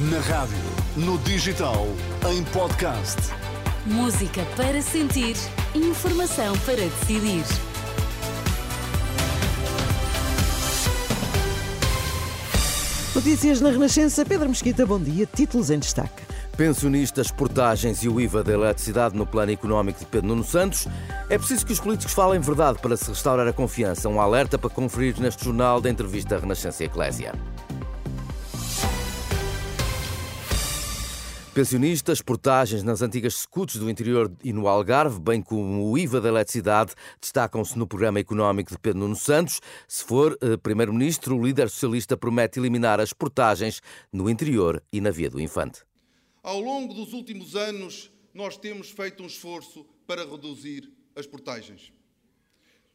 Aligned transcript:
Na 0.00 0.20
rádio, 0.20 0.56
no 0.96 1.18
digital, 1.18 1.88
em 2.30 2.44
podcast. 2.52 3.16
Música 3.84 4.46
para 4.56 4.80
sentir, 4.80 5.34
informação 5.74 6.56
para 6.58 6.76
decidir. 6.76 7.42
Notícias 13.12 13.60
na 13.60 13.70
Renascença. 13.70 14.24
Pedro 14.24 14.48
Mesquita, 14.48 14.86
bom 14.86 15.00
dia. 15.00 15.26
Títulos 15.26 15.68
em 15.68 15.80
destaque. 15.80 16.22
Pensionistas, 16.56 17.32
portagens 17.32 18.04
e 18.04 18.08
o 18.08 18.20
IVA 18.20 18.44
da 18.44 18.52
eletricidade 18.52 19.16
no 19.16 19.26
plano 19.26 19.50
económico 19.50 19.98
de 19.98 20.06
Pedro 20.06 20.28
Nuno 20.28 20.44
Santos. 20.44 20.86
É 21.28 21.36
preciso 21.36 21.66
que 21.66 21.72
os 21.72 21.80
políticos 21.80 22.14
falem 22.14 22.38
verdade 22.38 22.78
para 22.80 22.96
se 22.96 23.08
restaurar 23.08 23.48
a 23.48 23.52
confiança. 23.52 24.08
Um 24.08 24.20
alerta 24.20 24.56
para 24.56 24.70
conferir 24.70 25.18
neste 25.18 25.44
jornal 25.44 25.80
da 25.80 25.90
entrevista 25.90 26.38
Renascença 26.38 26.84
Eclésia. 26.84 27.32
Pensionistas, 31.58 32.22
portagens 32.22 32.84
nas 32.84 33.02
antigas 33.02 33.34
scuts 33.34 33.78
do 33.78 33.90
interior 33.90 34.32
e 34.44 34.52
no 34.52 34.68
Algarve, 34.68 35.18
bem 35.18 35.42
como 35.42 35.90
o 35.90 35.98
IVA 35.98 36.20
da 36.20 36.28
eletricidade, 36.28 36.94
destacam-se 37.20 37.76
no 37.76 37.84
programa 37.84 38.20
económico 38.20 38.70
de 38.70 38.78
Pedro 38.78 39.00
Nuno 39.00 39.16
Santos. 39.16 39.60
Se 39.88 40.04
for 40.04 40.38
eh, 40.40 40.56
Primeiro-Ministro, 40.56 41.36
o 41.36 41.44
líder 41.44 41.68
socialista 41.68 42.16
promete 42.16 42.60
eliminar 42.60 43.00
as 43.00 43.12
portagens 43.12 43.80
no 44.12 44.30
interior 44.30 44.80
e 44.92 45.00
na 45.00 45.10
Via 45.10 45.28
do 45.28 45.40
Infante. 45.40 45.82
Ao 46.44 46.60
longo 46.60 46.94
dos 46.94 47.12
últimos 47.12 47.56
anos, 47.56 48.12
nós 48.32 48.56
temos 48.56 48.92
feito 48.92 49.24
um 49.24 49.26
esforço 49.26 49.84
para 50.06 50.24
reduzir 50.24 50.88
as 51.16 51.26
portagens. 51.26 51.92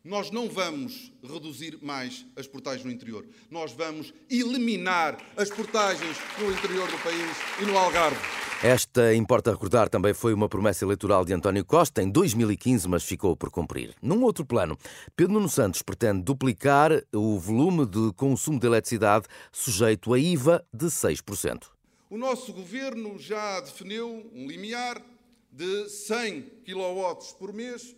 Nós 0.06 0.30
não 0.30 0.50
vamos 0.50 1.14
reduzir 1.24 1.80
mais 1.82 2.26
as 2.36 2.46
portagens 2.46 2.84
no 2.84 2.92
interior. 2.92 3.26
Nós 3.50 3.72
vamos 3.72 4.14
eliminar 4.30 5.18
as 5.38 5.50
portagens 5.50 6.18
no 6.38 6.52
interior 6.52 6.92
do 6.92 6.98
país 6.98 7.38
e 7.62 7.66
no 7.66 7.78
Algarve. 7.78 8.20
Esta, 8.62 9.16
importa 9.16 9.52
recordar, 9.52 9.88
também 9.88 10.14
foi 10.14 10.34
uma 10.34 10.50
promessa 10.50 10.84
eleitoral 10.84 11.24
de 11.24 11.32
António 11.32 11.64
Costa 11.64 12.04
em 12.04 12.10
2015, 12.12 12.86
mas 12.90 13.06
ficou 13.06 13.34
por 13.38 13.50
cumprir. 13.50 13.96
Num 14.02 14.22
outro 14.24 14.46
plano, 14.46 14.78
Pedro 15.16 15.36
Nuno 15.36 15.48
Santos 15.48 15.82
pretende 15.82 16.22
duplicar 16.22 16.92
o 17.14 17.40
volume 17.40 17.86
de 17.86 18.12
consumo 18.18 18.60
de 18.60 18.68
eletricidade 18.68 19.26
sujeito 19.54 20.14
a 20.14 20.20
IVA 20.20 20.66
de 20.74 20.88
6%. 20.88 21.68
O 22.10 22.18
nosso 22.18 22.52
governo 22.52 23.18
já 23.18 23.62
definiu 23.62 24.30
um 24.36 24.48
limiar 24.48 25.02
de 25.50 25.88
100 25.88 26.42
kW 26.66 27.38
por 27.40 27.54
mês 27.54 27.96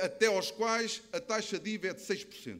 até 0.00 0.26
aos 0.26 0.50
quais 0.50 1.02
a 1.12 1.20
taxa 1.20 1.58
de 1.58 1.70
IVA 1.70 1.88
é 1.88 1.94
de 1.94 2.02
6%. 2.02 2.58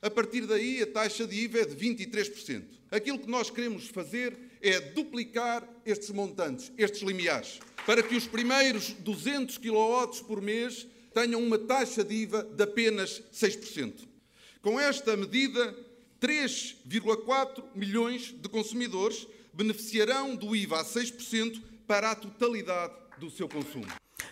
A 0.00 0.10
partir 0.10 0.46
daí, 0.46 0.82
a 0.82 0.86
taxa 0.86 1.26
de 1.26 1.34
IVA 1.34 1.60
é 1.60 1.64
de 1.64 1.74
23%. 1.74 2.64
Aquilo 2.90 3.18
que 3.18 3.28
nós 3.28 3.50
queremos 3.50 3.88
fazer 3.88 4.36
é 4.60 4.80
duplicar 4.80 5.68
estes 5.84 6.10
montantes, 6.10 6.72
estes 6.78 7.02
limiares, 7.02 7.60
para 7.84 8.02
que 8.02 8.14
os 8.14 8.26
primeiros 8.26 8.92
200 8.92 9.58
kW 9.58 10.24
por 10.26 10.40
mês 10.40 10.86
tenham 11.12 11.42
uma 11.42 11.58
taxa 11.58 12.04
de 12.04 12.14
IVA 12.14 12.44
de 12.44 12.62
apenas 12.62 13.22
6%. 13.32 14.06
Com 14.62 14.78
esta 14.78 15.16
medida, 15.16 15.76
3,4 16.20 17.64
milhões 17.74 18.34
de 18.36 18.48
consumidores 18.48 19.26
beneficiarão 19.52 20.36
do 20.36 20.54
IVA 20.54 20.80
a 20.80 20.84
6% 20.84 21.60
para 21.86 22.10
a 22.12 22.14
totalidade 22.14 22.94
do 23.18 23.30
seu 23.30 23.48
consumo. 23.48 23.86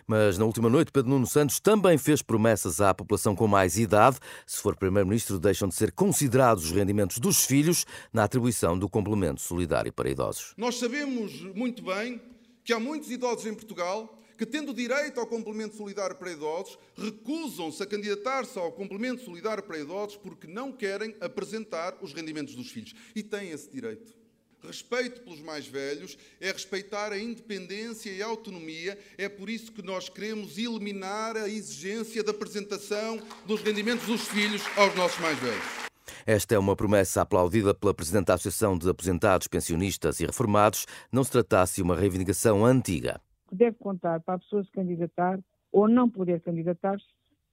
Mas 0.06 0.38
na 0.38 0.44
última 0.44 0.68
noite, 0.68 0.92
Pedro 0.92 1.10
Nuno 1.10 1.26
Santos 1.26 1.60
também 1.60 1.98
fez 1.98 2.22
promessas 2.22 2.80
à 2.80 2.94
população 2.94 3.34
com 3.34 3.46
mais 3.46 3.78
idade. 3.78 4.18
Se 4.46 4.60
for 4.60 4.76
Primeiro-Ministro, 4.76 5.38
deixam 5.38 5.68
de 5.68 5.74
ser 5.74 5.92
considerados 5.92 6.64
os 6.64 6.70
rendimentos 6.70 7.18
dos 7.18 7.44
filhos 7.44 7.86
na 8.12 8.24
atribuição 8.24 8.78
do 8.78 8.88
complemento 8.88 9.40
solidário 9.40 9.92
para 9.92 10.10
idosos. 10.10 10.54
Nós 10.56 10.76
sabemos 10.76 11.40
muito 11.54 11.82
bem 11.82 12.20
que 12.64 12.72
há 12.72 12.80
muitos 12.80 13.10
idosos 13.10 13.46
em 13.46 13.54
Portugal 13.54 14.12
que, 14.36 14.44
tendo 14.44 14.74
direito 14.74 15.18
ao 15.18 15.26
complemento 15.26 15.76
solidário 15.76 16.14
para 16.16 16.30
idosos, 16.30 16.78
recusam-se 16.96 17.82
a 17.82 17.86
candidatar-se 17.86 18.58
ao 18.58 18.70
complemento 18.70 19.24
solidário 19.24 19.62
para 19.62 19.78
idosos 19.78 20.16
porque 20.16 20.46
não 20.46 20.70
querem 20.72 21.14
apresentar 21.20 21.96
os 22.02 22.12
rendimentos 22.12 22.54
dos 22.54 22.70
filhos. 22.70 22.94
E 23.14 23.22
têm 23.22 23.50
esse 23.50 23.70
direito. 23.70 24.25
Respeito 24.66 25.20
pelos 25.22 25.40
mais 25.40 25.66
velhos 25.66 26.18
é 26.40 26.50
respeitar 26.50 27.12
a 27.12 27.18
independência 27.18 28.10
e 28.10 28.20
a 28.20 28.26
autonomia. 28.26 28.98
É 29.16 29.28
por 29.28 29.48
isso 29.48 29.70
que 29.70 29.80
nós 29.80 30.08
queremos 30.08 30.58
eliminar 30.58 31.36
a 31.36 31.48
exigência 31.48 32.24
da 32.24 32.32
apresentação 32.32 33.20
dos 33.46 33.62
rendimentos 33.62 34.06
dos 34.06 34.26
filhos 34.26 34.62
aos 34.76 34.92
nossos 34.96 35.20
mais 35.20 35.38
velhos. 35.38 35.86
Esta 36.26 36.56
é 36.56 36.58
uma 36.58 36.74
promessa 36.74 37.22
aplaudida 37.22 37.72
pela 37.72 37.94
Presidente 37.94 38.26
da 38.26 38.34
Associação 38.34 38.76
de 38.76 38.90
Aposentados, 38.90 39.46
Pensionistas 39.46 40.18
e 40.18 40.26
Reformados, 40.26 40.84
não 41.12 41.22
se 41.22 41.30
tratasse 41.30 41.76
de 41.76 41.82
uma 41.82 41.94
reivindicação 41.94 42.64
antiga. 42.64 43.20
O 43.46 43.50
que 43.50 43.54
deve 43.54 43.76
contar 43.78 44.20
para 44.20 44.34
a 44.34 44.38
pessoa 44.40 44.64
se 44.64 44.70
candidatar 44.72 45.38
ou 45.70 45.88
não 45.88 46.10
poder 46.10 46.40
candidatar-se 46.40 47.06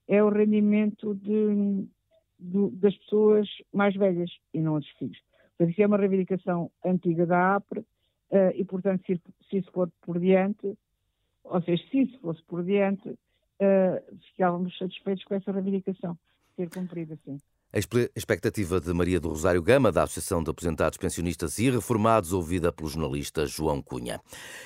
é 0.08 0.24
o 0.24 0.30
rendimento 0.30 1.14
de, 1.14 1.86
de, 2.40 2.70
das 2.78 2.98
pessoas 2.98 3.48
mais 3.72 3.96
velhas 3.96 4.32
e 4.52 4.60
não 4.60 4.80
dos 4.80 4.90
filhos. 4.98 5.20
Portanto, 5.58 5.72
isso 5.72 5.82
é 5.82 5.88
uma 5.88 5.98
reivindicação 5.98 6.72
antiga 6.84 7.26
da 7.26 7.56
APRE 7.56 7.80
uh, 7.80 7.86
e, 8.56 8.64
portanto, 8.66 9.04
se, 9.06 9.22
se, 9.50 9.58
isso 9.58 9.72
for 9.72 9.90
por 10.02 10.20
diante, 10.20 10.78
ou 11.44 11.62
seja, 11.62 11.84
se 11.90 12.02
isso 12.02 12.20
fosse 12.20 12.42
por 12.44 12.64
diante, 12.64 13.10
uh, 13.10 14.18
ficávamos 14.32 14.78
satisfeitos 14.78 15.24
com 15.24 15.36
essa 15.36 15.52
reivindicação 15.52 16.18
ser 16.56 16.70
cumprida, 16.70 17.18
sim. 17.24 17.40
A 17.76 17.80
expectativa 18.16 18.80
de 18.80 18.94
Maria 18.94 19.20
do 19.20 19.30
Rosário 19.30 19.60
Gama, 19.60 19.92
da 19.92 20.04
Associação 20.04 20.44
de 20.44 20.52
Aposentados 20.52 20.96
Pensionistas 20.96 21.58
e 21.58 21.72
Reformados, 21.72 22.32
ouvida 22.32 22.72
pelo 22.72 22.88
jornalista 22.88 23.48
João 23.48 23.82
Cunha. 23.82 24.22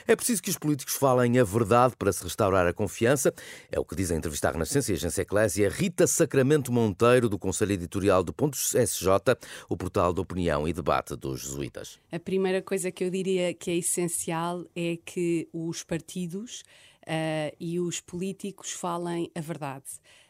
É 0.05 0.13
preciso 0.13 0.43
que 0.43 0.49
os 0.49 0.57
políticos 0.57 0.95
falem 0.95 1.39
a 1.39 1.43
verdade 1.45 1.95
para 1.97 2.11
se 2.11 2.21
restaurar 2.21 2.67
a 2.67 2.73
confiança. 2.73 3.33
É 3.71 3.79
o 3.79 3.85
que 3.85 3.95
diz 3.95 4.11
a 4.11 4.15
entrevista 4.15 4.49
à 4.49 4.51
Renascença 4.51 4.91
e 4.91 4.93
a 4.93 4.97
Agência 4.97 5.21
Eclésia 5.21 5.69
Rita 5.69 6.05
Sacramento 6.05 6.69
Monteiro, 6.69 7.29
do 7.29 7.39
Conselho 7.39 7.71
Editorial 7.71 8.21
do 8.25 8.33
Pontos 8.33 8.75
SJ, 8.75 9.07
o 9.69 9.77
portal 9.77 10.13
de 10.13 10.19
opinião 10.19 10.67
e 10.67 10.73
debate 10.73 11.15
dos 11.15 11.43
jesuítas. 11.43 11.97
A 12.11 12.19
primeira 12.19 12.61
coisa 12.61 12.91
que 12.91 13.05
eu 13.05 13.09
diria 13.09 13.53
que 13.53 13.71
é 13.71 13.77
essencial 13.77 14.65
é 14.75 14.97
que 14.97 15.47
os 15.53 15.81
partidos 15.81 16.59
uh, 17.03 17.55
e 17.57 17.79
os 17.79 18.01
políticos 18.01 18.73
falem 18.73 19.31
a 19.33 19.39
verdade. 19.39 19.85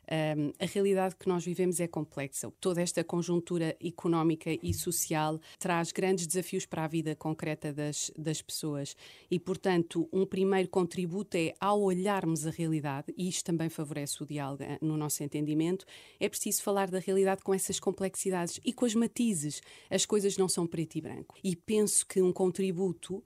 Um, 0.09 0.53
a 0.59 0.65
realidade 0.65 1.15
que 1.15 1.27
nós 1.27 1.43
vivemos 1.43 1.79
é 1.79 1.87
complexa. 1.87 2.51
Toda 2.61 2.81
esta 2.81 3.03
conjuntura 3.03 3.75
económica 3.83 4.49
e 4.63 4.73
social 4.73 5.39
traz 5.59 5.91
grandes 5.91 6.25
desafios 6.25 6.65
para 6.65 6.85
a 6.85 6.87
vida 6.87 7.15
concreta 7.15 7.73
das, 7.73 8.11
das 8.17 8.41
pessoas 8.41 8.95
e, 9.29 9.39
portanto, 9.39 10.07
um 10.11 10.25
primeiro 10.25 10.69
contributo 10.69 11.35
é, 11.35 11.53
ao 11.59 11.81
olharmos 11.81 12.45
a 12.45 12.51
realidade, 12.51 13.13
e 13.17 13.27
isto 13.27 13.45
também 13.45 13.69
favorece 13.69 14.23
o 14.23 14.25
diálogo 14.25 14.63
eh, 14.63 14.77
no 14.81 14.95
nosso 14.95 15.23
entendimento, 15.23 15.85
é 16.19 16.29
preciso 16.29 16.61
falar 16.61 16.89
da 16.89 16.99
realidade 16.99 17.43
com 17.43 17.53
essas 17.53 17.79
complexidades 17.79 18.59
e 18.63 18.71
com 18.71 18.85
as 18.85 18.95
matizes. 18.95 19.61
As 19.89 20.05
coisas 20.05 20.37
não 20.37 20.47
são 20.47 20.65
preto 20.65 20.95
e 20.95 21.01
branco. 21.01 21.35
E 21.43 21.55
penso 21.55 22.05
que 22.05 22.21
um 22.21 22.31
contributo, 22.31 23.17
uh, 23.17 23.23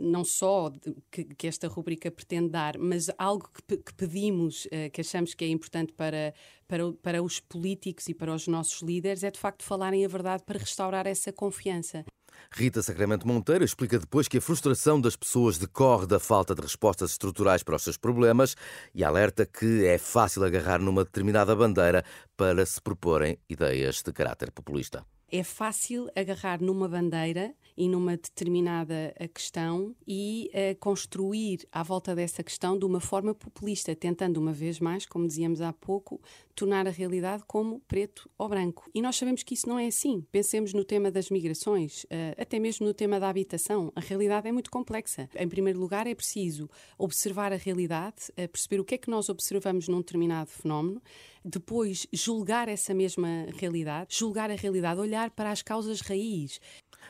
não 0.00 0.24
só 0.24 0.72
que, 1.10 1.24
que, 1.24 1.46
esta 1.46 1.68
rubrica 1.68 2.10
pretende 2.10 2.50
dar, 2.50 2.76
mas 2.78 3.10
algo 3.16 3.48
que, 3.66 3.76
que 3.76 3.94
pedimos, 3.94 4.66
uh, 4.66 4.90
que 4.92 5.00
achamos 5.00 5.34
que 5.34 5.44
é 5.44 5.48
importante 5.48 5.93
para, 5.94 6.34
para, 6.68 6.92
para 7.02 7.22
os 7.22 7.40
políticos 7.40 8.08
e 8.08 8.14
para 8.14 8.34
os 8.34 8.46
nossos 8.46 8.82
líderes 8.82 9.22
é 9.22 9.30
de 9.30 9.38
facto 9.38 9.64
falarem 9.64 10.04
a 10.04 10.08
verdade 10.08 10.42
para 10.44 10.58
restaurar 10.58 11.06
essa 11.06 11.32
confiança. 11.32 12.04
Rita 12.52 12.82
Sacramento 12.82 13.26
Monteiro 13.26 13.64
explica 13.64 13.98
depois 13.98 14.28
que 14.28 14.38
a 14.38 14.40
frustração 14.40 15.00
das 15.00 15.16
pessoas 15.16 15.58
decorre 15.58 16.06
da 16.06 16.20
falta 16.20 16.54
de 16.54 16.62
respostas 16.62 17.12
estruturais 17.12 17.62
para 17.62 17.76
os 17.76 17.82
seus 17.82 17.96
problemas 17.96 18.56
e 18.94 19.02
alerta 19.02 19.46
que 19.46 19.84
é 19.86 19.98
fácil 19.98 20.44
agarrar 20.44 20.80
numa 20.80 21.04
determinada 21.04 21.54
bandeira 21.54 22.04
para 22.36 22.64
se 22.64 22.80
proporem 22.80 23.38
ideias 23.48 24.02
de 24.02 24.12
caráter 24.12 24.50
populista. 24.50 25.04
É 25.36 25.42
fácil 25.42 26.08
agarrar 26.14 26.62
numa 26.62 26.88
bandeira 26.88 27.52
e 27.76 27.88
numa 27.88 28.12
determinada 28.12 29.12
eh, 29.16 29.26
questão 29.26 29.92
e 30.06 30.48
uh, 30.54 30.78
construir 30.78 31.66
à 31.72 31.82
volta 31.82 32.14
dessa 32.14 32.40
questão 32.40 32.78
de 32.78 32.84
uma 32.84 33.00
forma 33.00 33.34
populista, 33.34 33.96
tentando 33.96 34.36
uma 34.36 34.52
vez 34.52 34.78
mais, 34.78 35.06
como 35.06 35.26
dizíamos 35.26 35.60
há 35.60 35.72
pouco, 35.72 36.20
tornar 36.54 36.86
a 36.86 36.90
realidade 36.90 37.42
como 37.48 37.80
preto 37.80 38.30
ou 38.38 38.48
branco. 38.48 38.88
E 38.94 39.02
nós 39.02 39.16
sabemos 39.16 39.42
que 39.42 39.54
isso 39.54 39.68
não 39.68 39.76
é 39.76 39.88
assim. 39.88 40.24
Pensemos 40.30 40.72
no 40.72 40.84
tema 40.84 41.10
das 41.10 41.30
migrações, 41.30 42.04
uh, 42.04 42.40
até 42.40 42.60
mesmo 42.60 42.86
no 42.86 42.94
tema 42.94 43.18
da 43.18 43.28
habitação. 43.28 43.92
A 43.96 44.00
realidade 44.00 44.46
é 44.46 44.52
muito 44.52 44.70
complexa. 44.70 45.28
Em 45.34 45.48
primeiro 45.48 45.80
lugar, 45.80 46.06
é 46.06 46.14
preciso 46.14 46.70
observar 46.96 47.52
a 47.52 47.56
realidade, 47.56 48.30
uh, 48.30 48.48
perceber 48.48 48.78
o 48.78 48.84
que 48.84 48.94
é 48.94 48.98
que 48.98 49.10
nós 49.10 49.28
observamos 49.28 49.88
num 49.88 49.98
determinado 49.98 50.50
fenómeno, 50.50 51.02
depois 51.44 52.06
julgar 52.12 52.68
essa 52.68 52.94
mesma 52.94 53.46
realidade, 53.58 54.16
julgar 54.16 54.50
a 54.50 54.54
realidade, 54.54 55.00
olhar 55.00 55.30
para 55.30 55.50
as 55.50 55.62
causas 55.62 56.00
raiz. 56.00 56.58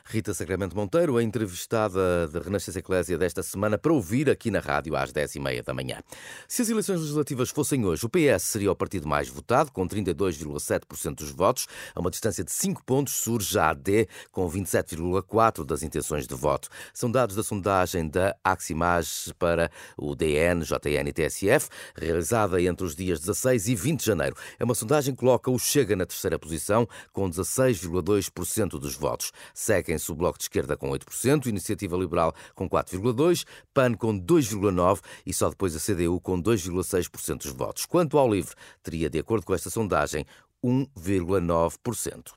Rita 0.05 0.35
Sacramento 0.35 0.77
Monteiro, 0.77 1.17
a 1.17 1.23
entrevistada 1.23 2.29
da 2.29 2.41
Renascença 2.41 2.79
Eclésia 2.79 3.17
desta 3.17 3.43
semana, 3.43 3.79
para 3.79 3.93
ouvir 3.93 4.29
aqui 4.31 4.51
na 4.51 4.61
rádio 4.61 4.97
às 4.97 5.13
10h30 5.13 5.63
da 5.63 5.75
manhã. 5.75 5.99
Se 6.49 6.63
as 6.63 6.69
eleições 6.69 7.01
legislativas 7.01 7.51
fossem 7.51 7.85
hoje, 7.85 8.05
o 8.05 8.09
PS 8.09 8.43
seria 8.43 8.73
o 8.73 8.77
partido 8.77 9.09
mais 9.09 9.29
votado, 9.29 9.71
com 9.73 9.87
32,7% 9.87 11.15
dos 11.15 11.31
votos. 11.31 11.67
A 11.95 12.01
uma 12.01 12.11
distância 12.11 12.43
de 12.43 12.53
5 12.53 12.83
pontos 12.85 13.15
surge 13.15 13.59
a 13.59 13.71
AD, 13.71 14.09
com 14.31 14.49
27,4% 14.51 15.65
das 15.65 15.83
intenções 15.83 16.27
de 16.27 16.35
voto. 16.35 16.69
São 16.93 17.11
dados 17.11 17.37
da 17.37 17.43
sondagem 17.43 18.09
da 18.09 18.37
Aximage 18.43 19.33
para 19.39 19.71
o 19.97 20.15
DN, 20.15 20.65
JN 20.65 21.09
e 21.09 21.13
TSF, 21.13 21.69
realizada 21.97 22.61
entre 22.61 22.87
os 22.87 22.95
dias 22.95 23.21
16 23.21 23.69
e 23.69 23.75
20 23.75 24.01
de 24.01 24.07
janeiro. 24.07 24.37
É 24.59 24.65
uma 24.65 24.75
sondagem 24.75 25.15
que 25.15 25.21
coloca 25.21 25.51
o 25.51 25.59
Chega 25.59 25.97
na 25.97 26.07
terceira 26.07 26.39
posição, 26.39 26.87
com 27.13 27.29
16,2% 27.29 28.79
dos 28.79 28.95
votos. 28.95 29.33
Seguem 29.53 29.84
Seguem-se 29.85 30.11
o 30.11 30.15
Bloco 30.15 30.39
de 30.39 30.45
Esquerda 30.45 30.77
com 30.79 30.89
8%, 30.91 31.47
Iniciativa 31.47 31.95
Liberal 31.95 32.35
com 32.55 32.69
4,2%, 32.69 33.45
PAN 33.75 33.95
com 33.95 34.19
2,9% 34.19 35.03
e 35.27 35.35
só 35.35 35.51
depois 35.51 35.77
a 35.77 35.79
CDU 35.79 36.19
com 36.21 36.41
2,6% 36.43 37.43
dos 37.43 37.53
votos. 37.53 37.85
Quanto 37.85 38.17
ao 38.17 38.33
LIVRE, 38.33 38.55
teria, 38.83 39.11
de 39.11 39.19
acordo 39.19 39.45
com 39.45 39.53
esta 39.53 39.69
sondagem, 39.69 40.25
1,9%. 40.65 42.33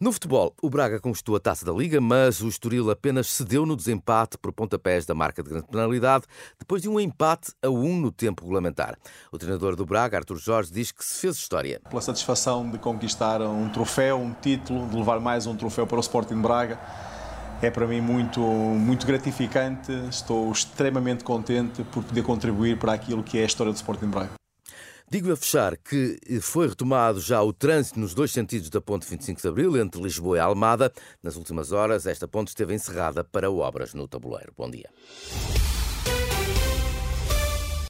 No 0.00 0.10
futebol, 0.10 0.52
o 0.60 0.68
Braga 0.68 0.98
conquistou 0.98 1.36
a 1.36 1.40
taça 1.40 1.64
da 1.64 1.70
Liga, 1.70 2.00
mas 2.00 2.40
o 2.40 2.48
Estoril 2.48 2.90
apenas 2.90 3.28
cedeu 3.28 3.64
no 3.64 3.76
desempate 3.76 4.36
por 4.36 4.52
pontapés 4.52 5.06
da 5.06 5.14
marca 5.14 5.44
de 5.44 5.50
grande 5.50 5.68
penalidade, 5.68 6.24
depois 6.58 6.82
de 6.82 6.88
um 6.88 6.98
empate 6.98 7.52
a 7.62 7.68
um 7.68 8.00
no 8.00 8.10
tempo 8.10 8.42
regulamentar. 8.42 8.98
O 9.30 9.38
treinador 9.38 9.76
do 9.76 9.86
Braga, 9.86 10.16
Artur 10.16 10.38
Jorge, 10.38 10.72
diz 10.72 10.90
que 10.90 11.04
se 11.04 11.20
fez 11.20 11.36
história. 11.36 11.80
Pela 11.88 12.02
satisfação 12.02 12.68
de 12.68 12.78
conquistar 12.78 13.40
um 13.42 13.68
troféu, 13.68 14.18
um 14.18 14.32
título, 14.32 14.88
de 14.88 14.96
levar 14.96 15.20
mais 15.20 15.46
um 15.46 15.54
troféu 15.54 15.86
para 15.86 15.98
o 15.98 16.00
Sporting 16.00 16.40
Braga, 16.40 16.80
é 17.62 17.70
para 17.70 17.86
mim 17.86 18.00
muito, 18.00 18.40
muito 18.40 19.06
gratificante. 19.06 19.92
Estou 20.10 20.50
extremamente 20.50 21.22
contente 21.22 21.84
por 21.84 22.02
poder 22.02 22.24
contribuir 22.24 22.76
para 22.76 22.92
aquilo 22.92 23.22
que 23.22 23.38
é 23.38 23.42
a 23.42 23.46
história 23.46 23.72
do 23.72 23.76
Sporting 23.76 24.08
Braga. 24.08 24.41
Digo 25.12 25.30
a 25.30 25.36
fechar 25.36 25.76
que 25.76 26.18
foi 26.40 26.68
retomado 26.68 27.20
já 27.20 27.42
o 27.42 27.52
trânsito 27.52 28.00
nos 28.00 28.14
dois 28.14 28.32
sentidos 28.32 28.70
da 28.70 28.80
ponte 28.80 29.06
25 29.06 29.42
de 29.42 29.46
Abril, 29.46 29.76
entre 29.76 30.00
Lisboa 30.00 30.38
e 30.38 30.40
Almada. 30.40 30.90
Nas 31.22 31.36
últimas 31.36 31.70
horas, 31.70 32.06
esta 32.06 32.26
ponte 32.26 32.48
esteve 32.48 32.72
encerrada 32.72 33.22
para 33.22 33.50
obras 33.50 33.92
no 33.92 34.08
tabuleiro. 34.08 34.54
Bom 34.56 34.70
dia. 34.70 34.88